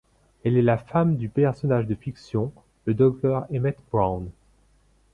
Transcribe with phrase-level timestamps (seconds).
[0.43, 2.51] Elle est la femme du personnage de fiction,
[2.85, 4.31] le docteur Emmett Brown.